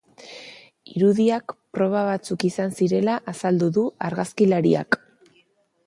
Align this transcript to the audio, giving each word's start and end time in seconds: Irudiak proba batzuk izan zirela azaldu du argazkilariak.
Irudiak 0.93 1.53
proba 1.77 2.01
batzuk 2.09 2.47
izan 2.51 2.73
zirela 2.79 3.19
azaldu 3.35 3.71
du 3.79 3.85
argazkilariak. 4.09 5.03